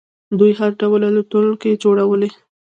[0.39, 2.29] دوی هر ډول الوتکې جوړوي.